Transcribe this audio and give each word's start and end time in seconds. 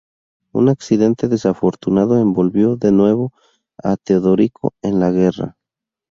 Un 0.51 0.67
accidente 0.69 1.27
desafortunado 1.27 2.17
envolvió 2.19 2.75
de 2.75 2.91
nuevo 2.91 3.33
a 3.77 3.97
Teodorico 3.97 4.73
en 4.81 4.99
la 4.99 5.11
guerra. 5.11 5.57